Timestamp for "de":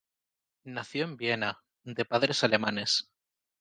1.83-2.05